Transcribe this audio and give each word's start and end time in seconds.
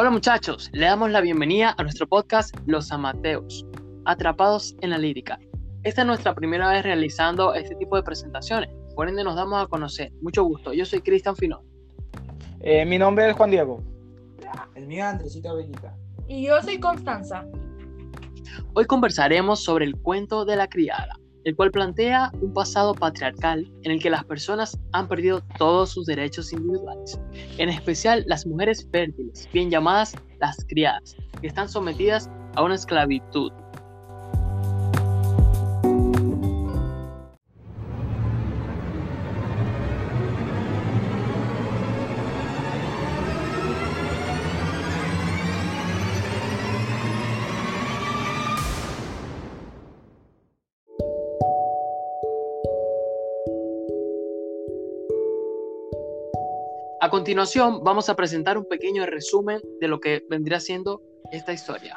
Hola 0.00 0.08
muchachos, 0.08 0.70
le 0.72 0.86
damos 0.86 1.10
la 1.10 1.20
bienvenida 1.20 1.74
a 1.76 1.82
nuestro 1.82 2.08
podcast 2.08 2.56
Los 2.64 2.90
Amateos, 2.90 3.66
atrapados 4.06 4.74
en 4.80 4.88
la 4.88 4.96
lírica. 4.96 5.38
Esta 5.82 6.00
es 6.00 6.06
nuestra 6.06 6.34
primera 6.34 6.70
vez 6.70 6.84
realizando 6.84 7.52
este 7.52 7.74
tipo 7.74 7.96
de 7.96 8.02
presentaciones, 8.02 8.70
por 8.96 9.10
ende 9.10 9.22
nos 9.22 9.36
damos 9.36 9.62
a 9.62 9.66
conocer. 9.66 10.10
Mucho 10.22 10.42
gusto, 10.44 10.72
yo 10.72 10.86
soy 10.86 11.02
Cristian 11.02 11.36
Finón. 11.36 11.66
Eh, 12.62 12.86
mi 12.86 12.96
nombre 12.96 13.28
es 13.28 13.36
Juan 13.36 13.50
Diego. 13.50 13.82
El 14.74 14.86
mío 14.86 15.00
es 15.00 15.04
Andresita 15.04 15.52
Bellita. 15.52 15.94
Y 16.26 16.46
yo 16.46 16.62
soy 16.62 16.80
Constanza. 16.80 17.44
Hoy 18.72 18.86
conversaremos 18.86 19.62
sobre 19.62 19.84
el 19.84 19.96
cuento 19.96 20.46
de 20.46 20.56
la 20.56 20.68
criada, 20.68 21.19
el 21.44 21.56
cual 21.56 21.70
plantea 21.70 22.30
un 22.40 22.52
pasado 22.52 22.94
patriarcal 22.94 23.70
en 23.82 23.92
el 23.92 24.02
que 24.02 24.10
las 24.10 24.24
personas 24.24 24.78
han 24.92 25.08
perdido 25.08 25.42
todos 25.58 25.90
sus 25.90 26.06
derechos 26.06 26.52
individuales, 26.52 27.20
en 27.58 27.68
especial 27.68 28.24
las 28.26 28.46
mujeres 28.46 28.86
fértiles, 28.90 29.48
bien 29.52 29.70
llamadas 29.70 30.14
las 30.40 30.64
criadas, 30.68 31.16
que 31.40 31.46
están 31.46 31.68
sometidas 31.68 32.30
a 32.56 32.62
una 32.62 32.74
esclavitud 32.74 33.52
A 57.02 57.08
continuación, 57.08 57.82
vamos 57.82 58.10
a 58.10 58.14
presentar 58.14 58.58
un 58.58 58.66
pequeño 58.66 59.06
resumen 59.06 59.58
de 59.80 59.88
lo 59.88 60.00
que 60.00 60.22
vendría 60.28 60.60
siendo 60.60 61.00
esta 61.32 61.50
historia. 61.50 61.96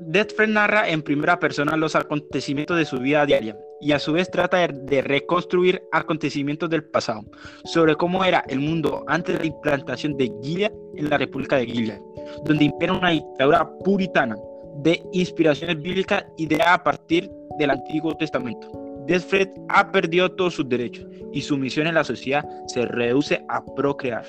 Deathfred 0.00 0.48
narra 0.48 0.88
en 0.88 1.02
primera 1.02 1.38
persona 1.38 1.76
los 1.76 1.94
acontecimientos 1.94 2.78
de 2.78 2.86
su 2.86 2.98
vida 2.98 3.26
diaria 3.26 3.54
y 3.78 3.92
a 3.92 3.98
su 3.98 4.14
vez 4.14 4.30
trata 4.30 4.66
de, 4.66 5.02
reconstruir 5.02 5.82
acontecimientos 5.92 6.70
del 6.70 6.84
pasado 6.84 7.24
sobre 7.64 7.94
cómo 7.94 8.24
era 8.24 8.42
el 8.48 8.58
mundo 8.58 9.04
antes 9.06 9.34
de 9.34 9.40
la 9.40 9.46
implantación 9.46 10.16
de 10.16 10.32
Gilead 10.42 10.72
en 10.96 11.10
la 11.10 11.18
República 11.18 11.56
de 11.56 11.66
Gilead, 11.66 12.00
donde 12.44 12.64
impera 12.64 12.94
una 12.94 13.10
dictadura 13.10 13.68
puritana 13.84 14.36
de 14.76 15.02
inspiraciones 15.12 15.80
bíblicas 15.80 16.24
ideada 16.38 16.74
a 16.74 16.82
partir 16.82 17.30
del 17.58 17.70
Antiguo 17.70 18.16
Testamento. 18.16 18.81
Desfred 19.06 19.48
ha 19.68 19.90
perdido 19.90 20.30
todos 20.32 20.54
sus 20.54 20.68
derechos 20.68 21.06
y 21.32 21.40
su 21.40 21.56
misión 21.56 21.86
en 21.86 21.94
la 21.94 22.04
sociedad 22.04 22.44
se 22.66 22.84
reduce 22.86 23.44
a 23.48 23.64
procrear. 23.64 24.24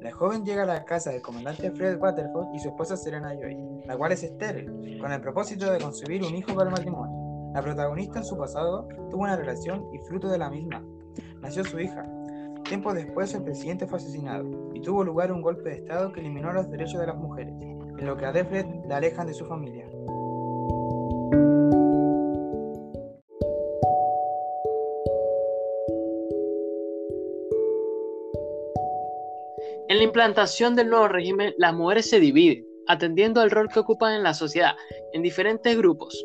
La 0.00 0.12
joven 0.12 0.44
llega 0.44 0.64
a 0.64 0.66
la 0.66 0.84
casa 0.84 1.10
del 1.10 1.22
comandante 1.22 1.70
Fred 1.70 1.98
Waterford 1.98 2.54
y 2.54 2.58
su 2.58 2.68
esposa 2.68 2.96
Serena 2.96 3.34
Joy, 3.34 3.56
la 3.86 3.96
cual 3.96 4.12
es 4.12 4.22
estéril, 4.22 4.98
con 5.00 5.12
el 5.12 5.20
propósito 5.20 5.70
de 5.72 5.80
concebir 5.80 6.22
un 6.22 6.34
hijo 6.34 6.54
para 6.54 6.68
el 6.68 6.76
matrimonio. 6.76 7.52
La 7.54 7.62
protagonista 7.62 8.18
en 8.18 8.24
su 8.24 8.36
pasado 8.36 8.86
tuvo 9.10 9.22
una 9.22 9.36
relación 9.36 9.86
y 9.94 9.98
fruto 10.06 10.28
de 10.28 10.38
la 10.38 10.50
misma 10.50 10.84
nació 11.44 11.64
su 11.64 11.78
hija. 11.78 12.06
Tiempo 12.64 12.94
después 12.94 13.34
el 13.34 13.44
presidente 13.44 13.86
fue 13.86 13.98
asesinado 13.98 14.70
y 14.72 14.80
tuvo 14.80 15.04
lugar 15.04 15.30
un 15.30 15.42
golpe 15.42 15.68
de 15.68 15.76
estado 15.76 16.12
que 16.12 16.20
eliminó 16.20 16.52
los 16.52 16.70
derechos 16.70 16.98
de 17.00 17.06
las 17.06 17.16
mujeres, 17.16 17.54
en 17.60 18.06
lo 18.06 18.16
que 18.16 18.24
a 18.24 18.32
Defred 18.32 18.66
la 18.88 18.96
alejan 18.96 19.26
de 19.26 19.34
su 19.34 19.44
familia. 19.44 19.86
En 29.88 29.98
la 29.98 30.04
implantación 30.04 30.74
del 30.76 30.88
nuevo 30.88 31.08
régimen, 31.08 31.52
las 31.58 31.74
mujeres 31.74 32.08
se 32.08 32.18
dividen, 32.18 32.66
atendiendo 32.86 33.42
al 33.42 33.50
rol 33.50 33.68
que 33.68 33.80
ocupan 33.80 34.14
en 34.14 34.22
la 34.22 34.32
sociedad, 34.32 34.74
en 35.12 35.22
diferentes 35.22 35.76
grupos, 35.76 36.24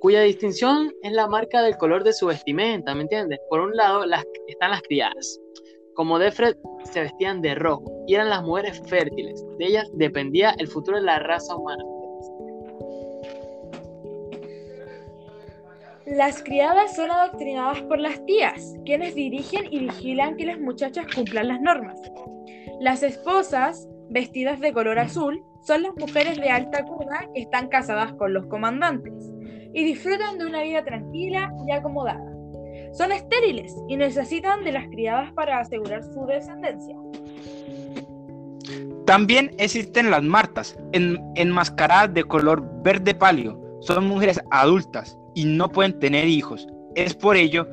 cuya 0.00 0.22
distinción 0.22 0.92
es 1.02 1.12
la 1.12 1.26
marca 1.26 1.60
del 1.62 1.76
color 1.76 2.04
de 2.04 2.12
su 2.12 2.26
vestimenta, 2.26 2.94
¿me 2.94 3.02
entiendes? 3.02 3.40
Por 3.50 3.60
un 3.60 3.74
lado 3.74 4.06
las, 4.06 4.24
están 4.46 4.70
las 4.70 4.82
criadas. 4.82 5.40
Como 5.94 6.20
Defred 6.20 6.54
se 6.84 7.00
vestían 7.00 7.40
de 7.40 7.56
rojo 7.56 7.84
y 8.06 8.14
eran 8.14 8.30
las 8.30 8.42
mujeres 8.42 8.80
fértiles. 8.86 9.44
De 9.58 9.66
ellas 9.66 9.90
dependía 9.94 10.54
el 10.58 10.68
futuro 10.68 10.96
de 10.96 11.04
la 11.04 11.18
raza 11.18 11.56
humana. 11.56 11.84
Las 16.06 16.42
criadas 16.42 16.94
son 16.94 17.10
adoctrinadas 17.10 17.80
por 17.82 17.98
las 17.98 18.24
tías, 18.26 18.74
quienes 18.84 19.16
dirigen 19.16 19.66
y 19.72 19.80
vigilan 19.80 20.36
que 20.36 20.46
las 20.46 20.60
muchachas 20.60 21.06
cumplan 21.12 21.48
las 21.48 21.60
normas. 21.60 21.98
Las 22.80 23.02
esposas, 23.02 23.88
vestidas 24.10 24.60
de 24.60 24.72
color 24.72 24.98
azul, 24.98 25.42
son 25.62 25.82
las 25.82 25.92
mujeres 25.96 26.36
de 26.36 26.50
alta 26.50 26.84
cuna 26.84 27.28
que 27.34 27.42
están 27.42 27.68
casadas 27.68 28.12
con 28.14 28.34
los 28.34 28.46
comandantes 28.46 29.12
y 29.72 29.84
disfrutan 29.84 30.38
de 30.38 30.46
una 30.46 30.62
vida 30.62 30.84
tranquila 30.84 31.52
y 31.66 31.72
acomodada. 31.72 32.24
Son 32.92 33.12
estériles 33.12 33.74
y 33.88 33.96
necesitan 33.96 34.62
de 34.64 34.72
las 34.72 34.86
criadas 34.88 35.32
para 35.32 35.58
asegurar 35.58 36.02
su 36.02 36.26
descendencia. 36.26 36.96
También 39.06 39.54
existen 39.58 40.10
las 40.10 40.22
martas, 40.22 40.78
enmascaradas 40.92 42.14
de 42.14 42.24
color 42.24 42.64
verde 42.82 43.14
pálido. 43.14 43.60
Son 43.80 44.06
mujeres 44.06 44.40
adultas 44.50 45.18
y 45.34 45.44
no 45.44 45.68
pueden 45.68 45.98
tener 45.98 46.26
hijos. 46.26 46.66
Es 46.94 47.14
por 47.14 47.36
ello 47.36 47.68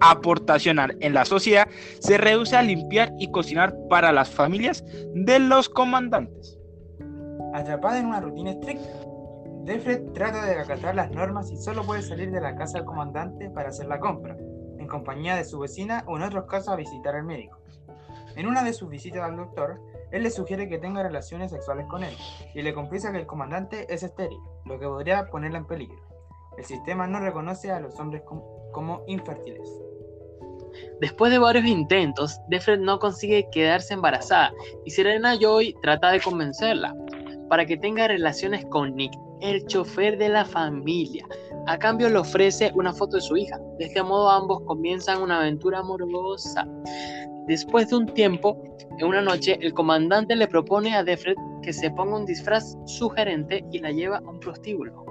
aportacional 0.00 0.96
en 1.00 1.14
la 1.14 1.24
sociedad 1.24 1.68
se 1.98 2.18
reduce 2.18 2.56
a 2.56 2.62
limpiar 2.62 3.12
y 3.18 3.30
cocinar 3.30 3.74
para 3.88 4.12
las 4.12 4.30
familias 4.30 4.84
de 5.14 5.38
los 5.38 5.68
comandantes. 5.68 6.58
Atrapada 7.54 7.98
en 7.98 8.06
una 8.06 8.20
rutina 8.20 8.50
estricta, 8.50 8.88
Defred 9.68 10.12
trata 10.12 10.46
de 10.46 10.58
acatar 10.58 10.94
las 10.94 11.10
normas 11.10 11.50
y 11.50 11.56
solo 11.58 11.84
puede 11.84 12.00
salir 12.00 12.30
de 12.30 12.40
la 12.40 12.56
casa 12.56 12.78
del 12.78 12.86
comandante 12.86 13.50
para 13.50 13.68
hacer 13.68 13.86
la 13.86 14.00
compra, 14.00 14.34
en 14.78 14.86
compañía 14.86 15.36
de 15.36 15.44
su 15.44 15.58
vecina 15.58 16.04
o 16.06 16.16
en 16.16 16.22
otros 16.22 16.46
casos 16.46 16.70
a 16.70 16.76
visitar 16.76 17.14
al 17.14 17.24
médico. 17.24 17.58
En 18.34 18.46
una 18.46 18.64
de 18.64 18.72
sus 18.72 18.88
visitas 18.88 19.22
al 19.22 19.36
doctor, 19.36 19.78
él 20.10 20.22
le 20.22 20.30
sugiere 20.30 20.70
que 20.70 20.78
tenga 20.78 21.02
relaciones 21.02 21.50
sexuales 21.50 21.86
con 21.86 22.02
él 22.02 22.14
y 22.54 22.62
le 22.62 22.72
confiesa 22.72 23.12
que 23.12 23.18
el 23.18 23.26
comandante 23.26 23.92
es 23.92 24.02
estéril, 24.02 24.38
lo 24.64 24.78
que 24.78 24.86
podría 24.86 25.28
ponerla 25.28 25.58
en 25.58 25.66
peligro. 25.66 26.00
El 26.56 26.64
sistema 26.64 27.06
no 27.06 27.20
reconoce 27.20 27.70
a 27.70 27.78
los 27.78 28.00
hombres 28.00 28.22
como 28.72 29.02
infértiles. 29.06 29.68
Después 31.00 31.30
de 31.30 31.38
varios 31.38 31.66
intentos, 31.66 32.40
Defred 32.48 32.80
no 32.80 32.98
consigue 32.98 33.48
quedarse 33.52 33.94
embarazada 33.94 34.52
y 34.84 34.90
Serena 34.90 35.36
Joy 35.38 35.74
trata 35.82 36.10
de 36.10 36.20
convencerla 36.20 36.94
para 37.48 37.64
que 37.64 37.76
tenga 37.76 38.08
relaciones 38.08 38.64
con 38.66 38.94
Nick, 38.94 39.12
el 39.40 39.64
chofer 39.66 40.18
de 40.18 40.28
la 40.28 40.44
familia. 40.44 41.24
A 41.66 41.78
cambio 41.78 42.08
le 42.08 42.18
ofrece 42.18 42.72
una 42.74 42.92
foto 42.92 43.16
de 43.16 43.22
su 43.22 43.36
hija. 43.36 43.58
De 43.78 43.86
este 43.86 44.02
modo 44.02 44.30
ambos 44.30 44.62
comienzan 44.66 45.22
una 45.22 45.38
aventura 45.40 45.80
amorosa. 45.80 46.66
Después 47.46 47.88
de 47.88 47.96
un 47.96 48.06
tiempo, 48.06 48.62
en 48.98 49.06
una 49.06 49.22
noche, 49.22 49.58
el 49.60 49.72
comandante 49.72 50.36
le 50.36 50.48
propone 50.48 50.94
a 50.94 51.04
Defred 51.04 51.36
que 51.62 51.72
se 51.72 51.90
ponga 51.90 52.16
un 52.16 52.26
disfraz 52.26 52.76
sugerente 52.86 53.64
y 53.72 53.78
la 53.78 53.90
lleva 53.90 54.18
a 54.18 54.30
un 54.30 54.40
prostíbulo. 54.40 55.07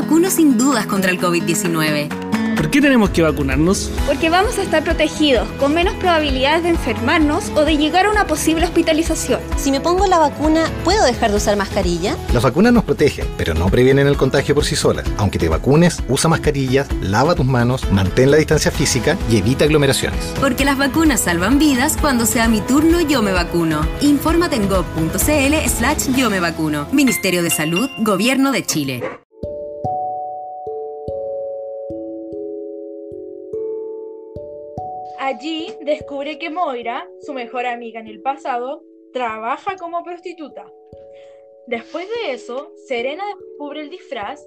Vacuno 0.00 0.30
sin 0.30 0.56
dudas 0.56 0.86
contra 0.86 1.10
el 1.10 1.20
COVID-19. 1.20 2.54
¿Por 2.56 2.70
qué 2.70 2.80
tenemos 2.80 3.10
que 3.10 3.22
vacunarnos? 3.22 3.90
Porque 4.06 4.30
vamos 4.30 4.56
a 4.56 4.62
estar 4.62 4.84
protegidos, 4.84 5.48
con 5.58 5.74
menos 5.74 5.94
probabilidades 5.94 6.62
de 6.62 6.68
enfermarnos 6.68 7.50
o 7.56 7.64
de 7.64 7.76
llegar 7.76 8.06
a 8.06 8.10
una 8.10 8.24
posible 8.24 8.64
hospitalización. 8.64 9.40
Si 9.56 9.72
me 9.72 9.80
pongo 9.80 10.06
la 10.06 10.20
vacuna, 10.20 10.70
¿puedo 10.84 11.04
dejar 11.04 11.32
de 11.32 11.38
usar 11.38 11.56
mascarilla? 11.56 12.16
Las 12.32 12.44
vacunas 12.44 12.72
nos 12.72 12.84
protegen, 12.84 13.26
pero 13.36 13.54
no 13.54 13.66
previenen 13.70 14.06
el 14.06 14.16
contagio 14.16 14.54
por 14.54 14.64
sí 14.64 14.76
solas. 14.76 15.04
Aunque 15.16 15.40
te 15.40 15.48
vacunes, 15.48 16.00
usa 16.08 16.30
mascarillas, 16.30 16.86
lava 17.00 17.34
tus 17.34 17.46
manos, 17.46 17.90
mantén 17.90 18.30
la 18.30 18.36
distancia 18.36 18.70
física 18.70 19.18
y 19.28 19.38
evita 19.38 19.64
aglomeraciones. 19.64 20.32
Porque 20.40 20.64
las 20.64 20.78
vacunas 20.78 21.22
salvan 21.22 21.58
vidas, 21.58 21.96
cuando 22.00 22.24
sea 22.24 22.46
mi 22.46 22.60
turno 22.60 23.00
yo 23.00 23.20
me 23.20 23.32
vacuno. 23.32 23.80
Infórmate 24.00 24.54
en 24.54 24.68
gov.cl 24.68 25.68
slash 25.68 26.14
yo 26.16 26.30
me 26.30 26.38
vacuno. 26.38 26.86
Ministerio 26.92 27.42
de 27.42 27.50
Salud, 27.50 27.90
Gobierno 27.98 28.52
de 28.52 28.64
Chile. 28.64 29.02
Allí 35.28 35.76
descubre 35.82 36.38
que 36.38 36.48
Moira, 36.48 37.06
su 37.20 37.34
mejor 37.34 37.66
amiga 37.66 38.00
en 38.00 38.06
el 38.06 38.22
pasado, 38.22 38.82
trabaja 39.12 39.76
como 39.76 40.02
prostituta. 40.02 40.64
Después 41.66 42.08
de 42.08 42.32
eso, 42.32 42.72
Serena 42.86 43.24
descubre 43.26 43.82
el 43.82 43.90
disfraz 43.90 44.42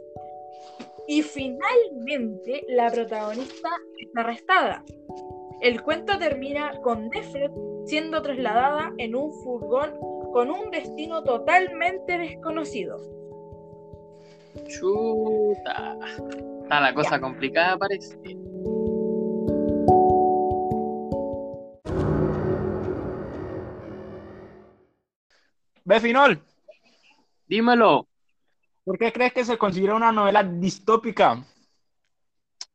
y 1.08 1.22
finalmente 1.22 2.66
la 2.68 2.90
protagonista 2.90 3.70
está 4.00 4.22
arrestada. 4.22 4.84
El 5.62 5.84
cuento 5.84 6.18
termina 6.18 6.72
con 6.82 7.12
Defred 7.12 7.52
siendo 7.86 8.24
trasladada 8.24 8.92
en 8.98 9.14
un 9.14 9.32
furgón 9.44 9.94
con 10.34 10.50
un 10.50 10.72
destino 10.72 11.24
totalmente 11.24 12.18
desconocido. 12.18 12.98
Chuta. 14.68 16.00
Está 16.64 16.82
la 16.82 16.92
cosa 16.96 17.22
complicada, 17.22 17.78
parece. 17.78 18.41
Ve, 25.92 26.00
Finol, 26.00 26.42
Dímelo. 27.48 28.08
¿por 28.86 28.98
qué 28.98 29.12
crees 29.12 29.34
que 29.34 29.44
se 29.44 29.58
considera 29.58 29.94
una 29.94 30.14
novela 30.14 30.42
distópica? 30.42 31.44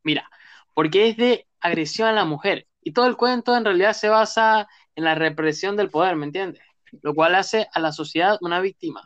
Mira, 0.03 0.29
porque 0.75 1.09
es 1.09 1.17
de 1.17 1.47
agresión 1.61 2.09
a 2.09 2.13
la 2.13 2.27
mujer. 2.27 2.67
Y 2.83 2.93
todo 2.93 3.07
el 3.07 3.17
cuento 3.17 3.57
en 3.57 3.65
realidad 3.65 3.95
se 3.95 4.11
basa 4.11 4.69
en 4.95 5.05
la 5.05 5.15
represión 5.15 5.77
del 5.77 5.89
poder, 5.89 6.15
¿me 6.17 6.27
entiendes? 6.27 6.61
Lo 7.01 7.15
cual 7.15 7.37
hace 7.37 7.67
a 7.73 7.81
la 7.81 7.91
sociedad 7.91 8.37
una 8.43 8.61
víctima. 8.61 9.01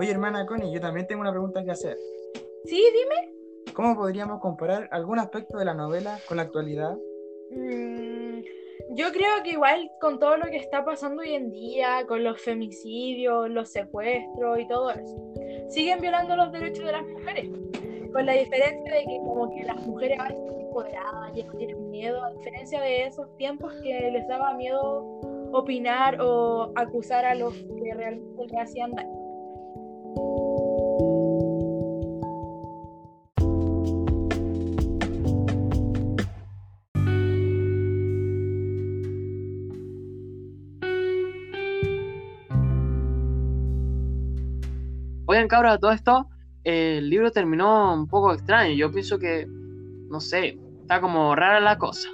Oye, 0.00 0.12
hermana 0.12 0.46
Connie, 0.46 0.72
yo 0.72 0.80
también 0.80 1.06
tengo 1.06 1.20
una 1.20 1.30
pregunta 1.30 1.62
que 1.62 1.72
hacer. 1.72 1.98
Sí, 2.64 2.82
dime. 2.82 3.34
¿Cómo 3.74 3.94
podríamos 3.94 4.40
comparar 4.40 4.88
algún 4.92 5.18
aspecto 5.18 5.58
de 5.58 5.66
la 5.66 5.74
novela 5.74 6.18
con 6.26 6.38
la 6.38 6.44
actualidad? 6.44 6.96
Mm, 7.50 8.40
yo 8.96 9.12
creo 9.12 9.42
que 9.44 9.50
igual 9.50 9.90
con 10.00 10.18
todo 10.18 10.38
lo 10.38 10.46
que 10.46 10.56
está 10.56 10.86
pasando 10.86 11.20
hoy 11.20 11.34
en 11.34 11.50
día, 11.50 12.06
con 12.08 12.24
los 12.24 12.40
femicidios, 12.40 13.50
los 13.50 13.68
secuestros 13.68 14.60
y 14.60 14.68
todo 14.68 14.90
eso, 14.90 15.34
siguen 15.68 16.00
violando 16.00 16.34
los 16.34 16.50
derechos 16.50 16.86
de 16.86 16.92
las 16.92 17.06
mujeres. 17.06 17.50
Con 18.10 18.24
la 18.24 18.32
diferencia 18.32 18.94
de 18.94 19.00
que 19.00 19.18
como 19.18 19.54
que 19.54 19.64
las 19.64 19.86
mujeres 19.86 20.18
ahora 20.18 20.32
están 20.32 20.60
empoderadas, 20.60 21.34
ya 21.34 21.44
no 21.44 21.52
tienen 21.58 21.90
miedo, 21.90 22.24
a 22.24 22.30
diferencia 22.30 22.80
de 22.80 23.04
esos 23.04 23.36
tiempos 23.36 23.74
que 23.82 24.10
les 24.12 24.26
daba 24.28 24.54
miedo 24.54 25.20
opinar 25.52 26.18
o 26.22 26.72
acusar 26.74 27.26
a 27.26 27.34
los 27.34 27.52
que 27.52 27.92
realmente 27.92 28.46
le 28.46 28.58
hacían 28.58 28.92
daño. 28.92 29.19
Oigan, 45.30 45.46
cabros, 45.46 45.74
a 45.74 45.78
todo 45.78 45.92
esto, 45.92 46.28
eh, 46.64 46.96
el 46.98 47.08
libro 47.08 47.30
terminó 47.30 47.94
un 47.94 48.08
poco 48.08 48.34
extraño. 48.34 48.74
Yo 48.74 48.90
pienso 48.90 49.16
que, 49.16 49.46
no 49.46 50.18
sé, 50.18 50.58
está 50.80 51.00
como 51.00 51.36
rara 51.36 51.60
la 51.60 51.78
cosa. 51.78 52.08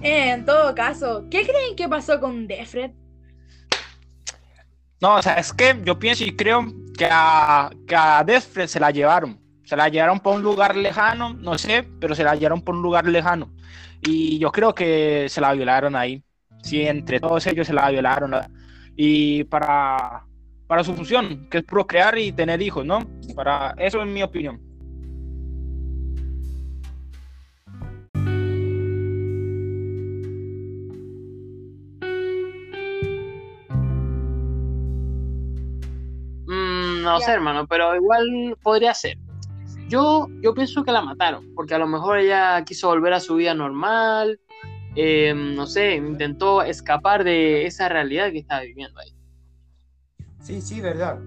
En 0.00 0.46
todo 0.46 0.74
caso, 0.74 1.26
¿qué 1.30 1.42
creen 1.42 1.76
que 1.76 1.90
pasó 1.90 2.18
con 2.18 2.46
Defred? 2.46 2.92
No, 5.02 5.16
o 5.16 5.22
sea, 5.22 5.34
es 5.34 5.52
que 5.52 5.78
yo 5.84 5.98
pienso 5.98 6.24
y 6.24 6.34
creo 6.34 6.64
que 6.96 7.06
a, 7.10 7.68
que 7.86 7.96
a 7.96 8.24
Deathfred 8.24 8.66
se 8.66 8.80
la 8.80 8.90
llevaron. 8.90 9.38
Se 9.66 9.76
la 9.76 9.90
llevaron 9.90 10.20
por 10.20 10.36
un 10.36 10.42
lugar 10.42 10.74
lejano, 10.74 11.34
no 11.34 11.58
sé, 11.58 11.86
pero 12.00 12.14
se 12.14 12.24
la 12.24 12.34
llevaron 12.34 12.62
por 12.62 12.76
un 12.76 12.80
lugar 12.80 13.06
lejano. 13.06 13.52
Y 14.00 14.38
yo 14.38 14.50
creo 14.50 14.74
que 14.74 15.26
se 15.28 15.42
la 15.42 15.52
violaron 15.52 15.96
ahí. 15.96 16.24
Sí, 16.62 16.80
entre 16.80 17.20
todos 17.20 17.46
ellos 17.46 17.66
se 17.66 17.74
la 17.74 17.90
violaron. 17.90 18.32
Y 18.96 19.44
para, 19.44 20.24
para 20.72 20.84
su 20.84 20.94
función, 20.94 21.48
que 21.50 21.58
es 21.58 21.64
procrear 21.64 22.16
y 22.16 22.32
tener 22.32 22.62
hijos, 22.62 22.86
¿no? 22.86 23.00
Para 23.34 23.74
eso 23.76 24.00
es 24.00 24.08
mi 24.08 24.22
opinión. 24.22 24.58
Mm, 36.46 37.02
no 37.02 37.20
sé, 37.20 37.32
hermano, 37.32 37.66
pero 37.66 37.94
igual 37.94 38.56
podría 38.62 38.94
ser. 38.94 39.18
Yo, 39.90 40.26
yo 40.40 40.54
pienso 40.54 40.82
que 40.84 40.92
la 40.92 41.02
mataron, 41.02 41.54
porque 41.54 41.74
a 41.74 41.78
lo 41.78 41.86
mejor 41.86 42.16
ella 42.16 42.64
quiso 42.64 42.88
volver 42.88 43.12
a 43.12 43.20
su 43.20 43.34
vida 43.34 43.52
normal, 43.52 44.40
eh, 44.96 45.34
no 45.36 45.66
sé, 45.66 45.96
intentó 45.96 46.62
escapar 46.62 47.24
de 47.24 47.66
esa 47.66 47.90
realidad 47.90 48.32
que 48.32 48.38
estaba 48.38 48.62
viviendo 48.62 48.98
ahí. 49.00 49.12
Sí, 50.42 50.60
sí, 50.60 50.80
verdad. 50.80 51.18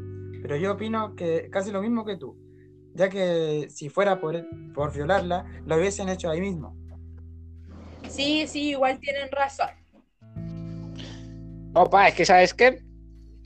Pero 0.42 0.58
yo 0.58 0.74
opino 0.74 1.16
que 1.16 1.50
casi 1.50 1.72
lo 1.72 1.82
mismo 1.82 2.06
que 2.06 2.18
tú, 2.18 2.38
ya 2.94 3.10
que 3.10 3.68
si 3.70 3.90
fuera 3.90 4.20
por, 4.20 4.46
por 4.74 4.94
violarla, 4.94 5.46
lo 5.66 5.78
hubiesen 5.78 6.10
hecho 6.10 6.30
ahí 6.30 6.42
mismo. 6.42 6.76
Sí, 8.08 8.46
sí, 8.48 8.70
igual 8.70 9.00
tienen 9.00 9.30
razón. 9.32 9.70
No, 11.74 11.90
pa, 11.90 12.10
es 12.10 12.14
que 12.14 12.26
sabes 12.26 12.54
qué, 12.54 12.86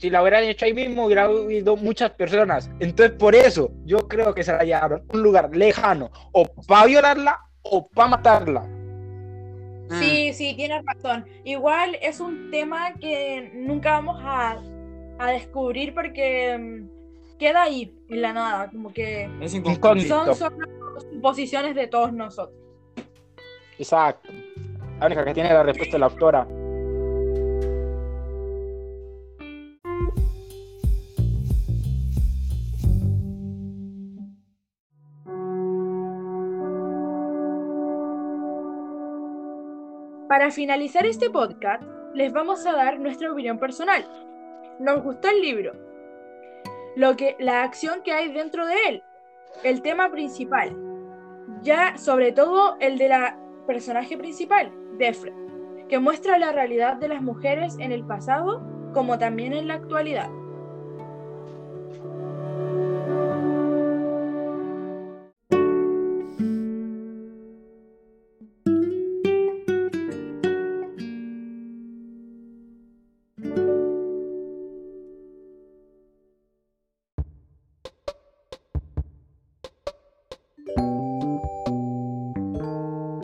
si 0.00 0.08
la 0.08 0.22
hubieran 0.22 0.44
hecho 0.44 0.64
ahí 0.64 0.72
mismo, 0.72 1.04
hubiera 1.04 1.24
habido 1.24 1.76
muchas 1.76 2.10
personas. 2.12 2.70
Entonces, 2.80 3.16
por 3.18 3.34
eso, 3.34 3.70
yo 3.84 4.08
creo 4.08 4.34
que 4.34 4.42
se 4.42 4.52
la 4.52 4.64
llevaron 4.64 5.02
a 5.06 5.14
un 5.14 5.22
lugar 5.22 5.54
lejano, 5.54 6.10
o 6.32 6.46
para 6.66 6.86
violarla 6.86 7.38
o 7.62 7.86
para 7.88 8.08
matarla. 8.08 8.60
Mm. 9.90 9.98
Sí, 9.98 10.32
sí, 10.32 10.54
tienes 10.54 10.82
razón. 10.86 11.26
Igual 11.44 11.96
es 12.00 12.20
un 12.20 12.50
tema 12.50 12.94
que 12.94 13.50
nunca 13.54 13.92
vamos 13.92 14.18
a, 14.22 14.58
a 15.20 15.32
descubrir 15.32 15.94
porque 15.94 16.56
mm, 16.58 17.36
queda 17.38 17.64
ahí, 17.64 17.94
en 18.08 18.22
la 18.22 18.32
nada, 18.32 18.70
como 18.70 18.92
que 18.92 19.24
Es 19.40 19.54
Incógnito. 19.54 19.70
inconclusivo. 20.04 20.24
son 20.24 20.34
solo 20.34 20.66
suposiciones 21.12 21.74
de 21.74 21.86
todos 21.86 22.12
nosotros. 22.12 22.58
Exacto. 23.78 24.30
La 24.98 25.06
única 25.06 25.24
que 25.24 25.34
tiene 25.34 25.52
la 25.52 25.62
respuesta 25.62 25.96
es 25.96 26.00
la 26.00 26.06
autora. 26.06 26.46
Para 40.28 40.50
finalizar 40.52 41.04
este 41.06 41.28
podcast, 41.28 41.82
les 42.14 42.32
vamos 42.32 42.64
a 42.66 42.72
dar 42.72 43.00
nuestra 43.00 43.32
opinión 43.32 43.58
personal. 43.58 44.04
Nos 44.80 45.02
gustó 45.02 45.28
el 45.28 45.42
libro, 45.42 45.72
lo 46.96 47.14
que, 47.14 47.36
la 47.38 47.64
acción 47.64 48.00
que 48.02 48.12
hay 48.12 48.32
dentro 48.32 48.66
de 48.66 48.74
él, 48.88 49.02
el 49.62 49.82
tema 49.82 50.10
principal, 50.10 50.74
ya 51.60 51.98
sobre 51.98 52.32
todo 52.32 52.78
el 52.80 52.96
de 52.96 53.08
la 53.10 53.38
personaje 53.66 54.16
principal, 54.16 54.72
Defred, 54.96 55.34
que 55.86 55.98
muestra 55.98 56.38
la 56.38 56.52
realidad 56.52 56.96
de 56.96 57.08
las 57.08 57.20
mujeres 57.20 57.76
en 57.78 57.92
el 57.92 58.06
pasado 58.06 58.62
como 58.94 59.18
también 59.18 59.52
en 59.52 59.68
la 59.68 59.74
actualidad. 59.74 60.30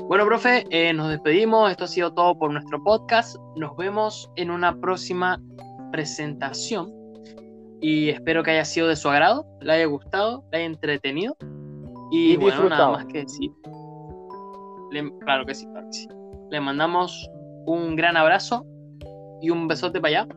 Bueno, 0.08 0.24
profe, 0.24 0.64
eh, 0.70 0.92
nos 0.92 1.08
despedimos. 1.08 1.70
Esto 1.70 1.84
ha 1.84 1.88
sido 1.88 2.12
todo 2.12 2.38
por 2.38 2.52
nuestro 2.52 2.82
podcast. 2.84 3.36
Nos 3.56 3.76
vemos 3.76 4.30
en 4.36 4.50
una 4.50 4.78
próxima 4.80 5.40
presentación. 5.90 6.92
Y 7.80 8.10
espero 8.10 8.42
que 8.42 8.52
haya 8.52 8.64
sido 8.64 8.88
de 8.88 8.96
su 8.96 9.08
agrado, 9.08 9.46
le 9.60 9.72
haya 9.72 9.86
gustado, 9.86 10.44
le 10.52 10.58
haya 10.58 10.66
entretenido. 10.66 11.36
Y, 12.10 12.32
Y 12.32 12.36
bueno, 12.36 12.46
nada 12.46 12.62
disfrutado. 12.62 12.92
más 12.92 13.06
que 13.06 13.18
decir. 13.20 13.50
Le- 14.92 15.18
claro 15.18 15.44
que 15.44 15.54
sí, 15.54 15.66
claro 15.66 15.86
que 15.86 15.92
sí. 15.92 16.08
Le 16.50 16.60
mandamos 16.60 17.28
un 17.66 17.96
gran 17.96 18.16
abrazo 18.16 18.64
y 19.42 19.50
un 19.50 19.66
besote 19.66 20.00
para 20.00 20.20
allá. 20.22 20.28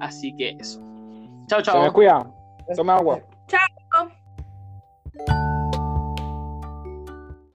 Así 0.00 0.34
que 0.36 0.50
eso. 0.60 0.78
Chao, 1.48 1.64
Se 1.64 1.72
me 1.72 1.84
chao. 1.84 1.92
cuida. 1.92 2.30
Toma 2.76 2.96
agua. 2.96 3.20